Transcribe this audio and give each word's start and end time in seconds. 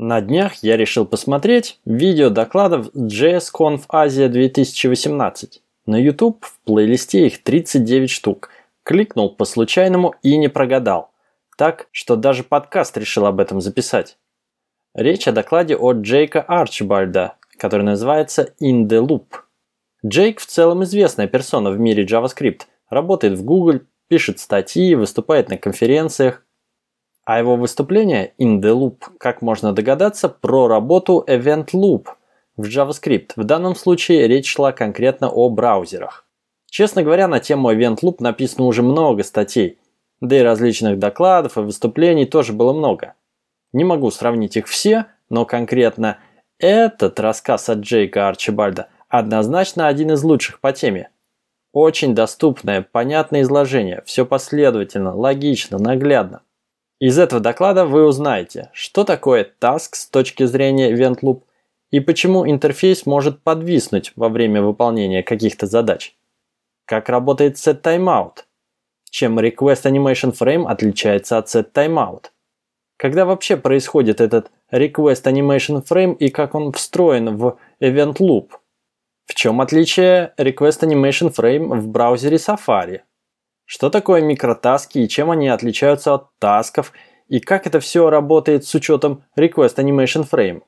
На 0.00 0.20
днях 0.20 0.62
я 0.62 0.76
решил 0.76 1.04
посмотреть 1.04 1.80
видео 1.84 2.30
докладов 2.30 2.94
JSConf 2.94 3.82
Asia 3.88 4.28
2018. 4.28 5.60
На 5.86 5.96
YouTube 5.96 6.44
в 6.44 6.60
плейлисте 6.60 7.26
их 7.26 7.42
39 7.42 8.08
штук. 8.08 8.50
Кликнул 8.84 9.34
по 9.34 9.44
случайному 9.44 10.14
и 10.22 10.36
не 10.36 10.46
прогадал. 10.46 11.10
Так, 11.56 11.88
что 11.90 12.14
даже 12.14 12.44
подкаст 12.44 12.96
решил 12.96 13.26
об 13.26 13.40
этом 13.40 13.60
записать. 13.60 14.18
Речь 14.94 15.26
о 15.26 15.32
докладе 15.32 15.74
от 15.74 15.96
Джейка 15.96 16.42
Арчибальда, 16.42 17.34
который 17.56 17.82
называется 17.82 18.54
In 18.62 18.86
the 18.86 19.04
Loop. 19.04 19.26
Джейк 20.06 20.38
в 20.38 20.46
целом 20.46 20.84
известная 20.84 21.26
персона 21.26 21.72
в 21.72 21.80
мире 21.80 22.04
JavaScript. 22.06 22.62
Работает 22.88 23.36
в 23.36 23.44
Google, 23.44 23.80
пишет 24.06 24.38
статьи, 24.38 24.94
выступает 24.94 25.48
на 25.48 25.58
конференциях. 25.58 26.44
А 27.28 27.38
его 27.38 27.56
выступление 27.56 28.32
in 28.38 28.58
the 28.62 28.72
loop, 28.72 29.02
как 29.18 29.42
можно 29.42 29.74
догадаться, 29.74 30.30
про 30.30 30.66
работу 30.66 31.22
Event 31.28 31.74
Loop 31.74 32.06
в 32.56 32.62
JavaScript. 32.62 33.32
В 33.36 33.44
данном 33.44 33.74
случае 33.74 34.26
речь 34.26 34.50
шла 34.50 34.72
конкретно 34.72 35.28
о 35.28 35.50
браузерах. 35.50 36.24
Честно 36.70 37.02
говоря, 37.02 37.28
на 37.28 37.38
тему 37.38 37.70
Event 37.70 37.98
Loop 38.02 38.16
написано 38.20 38.64
уже 38.64 38.82
много 38.82 39.24
статей, 39.24 39.78
да 40.22 40.38
и 40.38 40.42
различных 40.42 40.98
докладов 40.98 41.58
и 41.58 41.60
выступлений 41.60 42.24
тоже 42.24 42.54
было 42.54 42.72
много. 42.72 43.12
Не 43.74 43.84
могу 43.84 44.10
сравнить 44.10 44.56
их 44.56 44.66
все, 44.66 45.04
но 45.28 45.44
конкретно 45.44 46.16
этот 46.58 47.20
рассказ 47.20 47.68
от 47.68 47.80
Джейка 47.80 48.28
Арчибальда 48.28 48.88
однозначно 49.10 49.86
один 49.86 50.12
из 50.12 50.24
лучших 50.24 50.60
по 50.60 50.72
теме. 50.72 51.10
Очень 51.74 52.14
доступное, 52.14 52.80
понятное 52.90 53.42
изложение, 53.42 54.02
все 54.06 54.24
последовательно, 54.24 55.14
логично, 55.14 55.76
наглядно. 55.76 56.40
Из 57.00 57.16
этого 57.16 57.40
доклада 57.40 57.86
вы 57.86 58.04
узнаете, 58.04 58.70
что 58.72 59.04
такое 59.04 59.48
task 59.60 59.90
с 59.92 60.06
точки 60.06 60.44
зрения 60.46 60.92
Event 60.92 61.20
Loop 61.22 61.42
и 61.92 62.00
почему 62.00 62.48
интерфейс 62.48 63.06
может 63.06 63.40
подвиснуть 63.40 64.12
во 64.16 64.28
время 64.28 64.62
выполнения 64.62 65.22
каких-то 65.22 65.66
задач. 65.66 66.16
Как 66.86 67.08
работает 67.08 67.54
setTimeout, 67.54 68.38
чем 69.10 69.38
Request 69.38 69.84
Animation 69.84 70.36
Frame 70.36 70.66
отличается 70.66 71.38
от 71.38 71.46
setTimeout. 71.46 72.26
Когда 72.96 73.24
вообще 73.24 73.56
происходит 73.56 74.20
этот 74.20 74.50
Request 74.72 75.24
Animation 75.24 75.84
Frame 75.86 76.16
и 76.16 76.30
как 76.30 76.56
он 76.56 76.72
встроен 76.72 77.36
в 77.36 77.58
Event 77.80 78.16
Loop? 78.16 78.50
В 79.26 79.34
чем 79.34 79.60
отличие 79.60 80.34
Request 80.36 80.80
Animation 80.80 81.32
Frame 81.32 81.78
в 81.78 81.86
браузере 81.86 82.38
Safari? 82.38 83.02
Что 83.70 83.90
такое 83.90 84.22
микротаски 84.22 85.00
и 85.00 85.08
чем 85.08 85.30
они 85.30 85.46
отличаются 85.46 86.14
от 86.14 86.34
тасков, 86.38 86.90
и 87.28 87.38
как 87.38 87.66
это 87.66 87.80
все 87.80 88.08
работает 88.08 88.64
с 88.64 88.74
учетом 88.74 89.24
Request 89.38 89.76
Animation 89.76 90.26
Frame. 90.26 90.62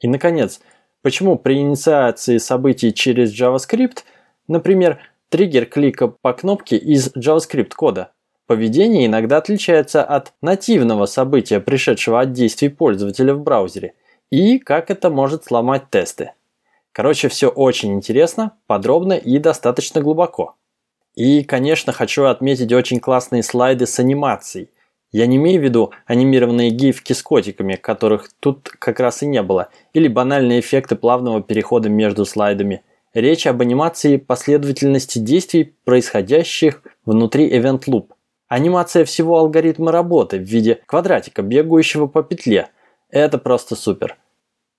И, 0.00 0.08
наконец, 0.08 0.60
почему 1.02 1.36
при 1.36 1.58
инициации 1.58 2.38
событий 2.38 2.94
через 2.94 3.38
JavaScript, 3.38 4.04
например, 4.48 5.00
триггер 5.28 5.66
клика 5.66 6.08
по 6.08 6.32
кнопке 6.32 6.78
из 6.78 7.14
JavaScript 7.14 7.72
кода, 7.76 8.12
поведение 8.46 9.04
иногда 9.04 9.36
отличается 9.36 10.02
от 10.02 10.32
нативного 10.40 11.04
события, 11.04 11.60
пришедшего 11.60 12.22
от 12.22 12.32
действий 12.32 12.70
пользователя 12.70 13.34
в 13.34 13.42
браузере, 13.42 13.92
и 14.30 14.58
как 14.58 14.90
это 14.90 15.10
может 15.10 15.44
сломать 15.44 15.90
тесты. 15.90 16.32
Короче, 16.92 17.28
все 17.28 17.48
очень 17.48 17.92
интересно, 17.92 18.56
подробно 18.66 19.12
и 19.12 19.38
достаточно 19.38 20.00
глубоко. 20.00 20.56
И, 21.16 21.44
конечно, 21.44 21.92
хочу 21.92 22.24
отметить 22.24 22.72
очень 22.72 22.98
классные 22.98 23.42
слайды 23.42 23.86
с 23.86 23.98
анимацией. 23.98 24.70
Я 25.12 25.26
не 25.26 25.36
имею 25.36 25.60
в 25.60 25.64
виду 25.64 25.92
анимированные 26.06 26.70
гифки 26.70 27.12
с 27.12 27.22
котиками, 27.22 27.76
которых 27.76 28.30
тут 28.40 28.68
как 28.68 28.98
раз 28.98 29.22
и 29.22 29.26
не 29.26 29.42
было, 29.42 29.68
или 29.92 30.08
банальные 30.08 30.58
эффекты 30.58 30.96
плавного 30.96 31.40
перехода 31.40 31.88
между 31.88 32.24
слайдами. 32.24 32.82
Речь 33.12 33.46
об 33.46 33.62
анимации 33.62 34.16
последовательности 34.16 35.20
действий, 35.20 35.76
происходящих 35.84 36.82
внутри 37.06 37.48
Event 37.48 37.84
Loop. 37.86 38.06
Анимация 38.48 39.04
всего 39.04 39.38
алгоритма 39.38 39.92
работы 39.92 40.38
в 40.38 40.42
виде 40.42 40.80
квадратика, 40.86 41.42
бегающего 41.42 42.08
по 42.08 42.24
петле. 42.24 42.70
Это 43.08 43.38
просто 43.38 43.76
супер. 43.76 44.16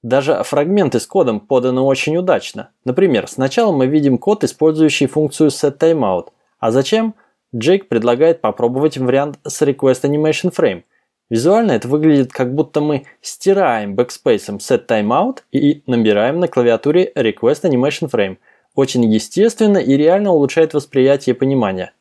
Даже 0.06 0.44
фрагменты 0.44 1.00
с 1.00 1.08
кодом 1.08 1.40
поданы 1.40 1.82
очень 1.82 2.16
удачно. 2.16 2.70
Например, 2.84 3.28
сначала 3.28 3.72
мы 3.72 3.88
видим 3.88 4.20
код, 4.20 4.44
использующий 4.44 5.08
функцию 5.08 5.50
setTimeout. 5.50 6.28
А 6.60 6.70
зачем? 6.70 7.16
Джейк 7.56 7.88
предлагает 7.88 8.40
попробовать 8.40 9.00
вариант 9.00 9.40
с 9.44 9.64
Request 9.64 10.04
Animation 10.04 10.54
Frame. 10.56 10.84
Визуально 11.32 11.72
это 11.72 11.88
выглядит 11.88 12.32
как 12.32 12.54
будто 12.54 12.82
мы 12.82 13.08
стираем 13.22 13.96
backspace 13.96 14.46
ом 14.46 14.58
setTimeout 14.58 15.40
и 15.52 15.82
набираем 15.88 16.40
на 16.40 16.48
клавиатуре 16.48 17.12
Request 17.16 17.64
Animation 17.64 18.08
Frame. 18.08 18.38
Очень 18.76 19.12
естественно 19.12 19.80
и 19.80 19.98
реально 19.98 20.34
улучшает 20.34 20.76
восприятие 20.76 21.36
и 21.36 21.40
понимание. 21.40 21.94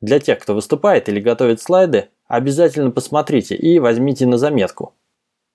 Для 0.00 0.18
тех, 0.18 0.40
кто 0.40 0.52
выступает 0.52 1.08
или 1.08 1.20
готовит 1.20 1.62
слайды, 1.62 2.08
обязательно 2.26 2.90
посмотрите 2.90 3.54
и 3.54 3.78
возьмите 3.78 4.26
на 4.26 4.36
заметку. 4.36 4.94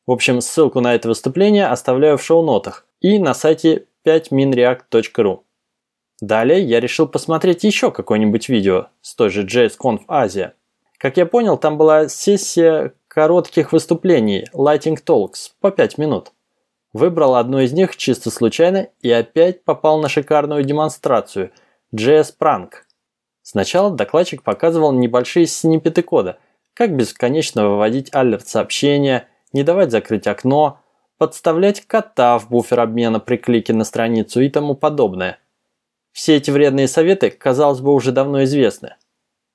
В 0.08 0.12
общем, 0.12 0.42
ссылку 0.42 0.82
на 0.82 0.96
это 0.96 1.08
выступление 1.08 1.68
оставляю 1.68 2.18
в 2.18 2.24
шоу-нотах 2.24 2.86
и 3.02 3.20
на 3.20 3.34
сайте 3.34 3.86
5minreact.ru. 4.06 5.42
Далее 6.22 6.62
я 6.64 6.80
решил 6.80 7.08
посмотреть 7.08 7.64
еще 7.64 7.92
какое-нибудь 7.92 8.50
видео 8.50 8.88
с 9.02 9.16
той 9.16 9.30
же 9.30 9.44
JSConf 9.46 10.06
Asia. 10.08 10.52
Как 10.98 11.18
я 11.18 11.26
понял, 11.26 11.58
там 11.58 11.78
была 11.78 12.08
сессия 12.10 12.94
коротких 13.08 13.72
выступлений 13.74 14.48
Lighting 14.54 14.98
Talks 15.04 15.52
по 15.60 15.72
5 15.72 15.98
минут. 15.98 16.32
Выбрал 16.94 17.36
одно 17.36 17.62
из 17.62 17.72
них 17.72 17.96
чисто 17.96 18.32
случайно 18.32 18.90
и 19.02 19.12
опять 19.12 19.64
попал 19.64 20.00
на 20.00 20.10
шикарную 20.10 20.64
демонстрацию 20.64 21.52
JS 21.96 22.34
Prank. 22.40 22.72
Сначала 23.44 23.92
докладчик 23.92 24.44
показывал 24.44 24.92
небольшие 24.92 25.46
сниппеты 25.46 26.02
кода, 26.02 26.38
как 26.74 26.96
бесконечно 26.96 27.70
выводить 27.70 28.14
алерт-сообщения– 28.14 29.28
не 29.54 29.64
давать 29.64 29.92
закрыть 29.92 30.28
окно, 30.28 30.80
подставлять 31.18 31.82
кота 31.82 32.38
в 32.40 32.50
буфер 32.50 32.80
обмена 32.80 33.20
при 33.20 33.38
клике 33.38 33.74
на 33.74 33.84
страницу 33.84 34.42
и 34.42 34.50
тому 34.50 34.76
подобное. 34.76 35.40
Все 36.12 36.38
эти 36.38 36.52
вредные 36.52 36.88
советы, 36.88 37.30
казалось 37.30 37.80
бы, 37.80 37.94
уже 37.94 38.12
давно 38.12 38.44
известны. 38.44 38.96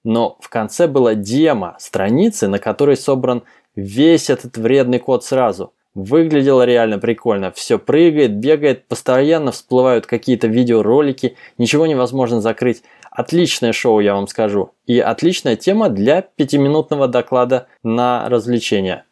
Но 0.05 0.37
в 0.41 0.49
конце 0.49 0.87
была 0.87 1.15
демо 1.15 1.77
страницы, 1.79 2.47
на 2.49 2.59
которой 2.59 2.97
собран 2.97 3.43
весь 3.75 4.31
этот 4.31 4.57
вредный 4.57 5.01
код 5.01 5.25
сразу. 5.25 5.73
Выглядело 5.95 6.65
реально 6.65 6.99
прикольно. 6.99 7.51
Все 7.51 7.79
прыгает, 7.79 8.37
бегает, 8.37 8.87
постоянно 8.87 9.51
всплывают 9.51 10.07
какие-то 10.07 10.47
видеоролики, 10.47 11.37
ничего 11.59 11.87
невозможно 11.87 12.41
закрыть. 12.41 12.83
Отличное 13.11 13.73
шоу, 13.73 14.01
я 14.01 14.15
вам 14.15 14.29
скажу. 14.29 14.73
И 14.87 15.01
отличная 15.01 15.57
тема 15.57 15.89
для 15.89 16.21
пятиминутного 16.21 17.09
доклада 17.09 17.67
на 17.83 18.29
развлечения. 18.29 19.07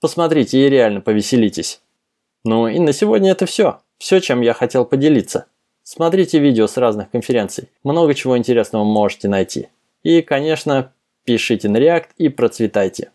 Посмотрите 0.00 0.58
и 0.58 0.68
реально 0.68 1.00
повеселитесь. 1.00 1.80
Ну 2.44 2.68
и 2.68 2.78
на 2.78 2.92
сегодня 2.92 3.32
это 3.32 3.46
все. 3.46 3.80
Все, 3.98 4.20
чем 4.20 4.40
я 4.40 4.52
хотел 4.54 4.84
поделиться. 4.84 5.46
Смотрите 5.82 6.38
видео 6.38 6.66
с 6.66 6.76
разных 6.76 7.10
конференций. 7.10 7.70
Много 7.82 8.14
чего 8.14 8.36
интересного 8.36 8.84
можете 8.84 9.28
найти. 9.28 9.68
И, 10.02 10.20
конечно, 10.22 10.92
пишите 11.24 11.68
на 11.68 11.78
React 11.78 12.08
и 12.18 12.28
процветайте. 12.28 13.10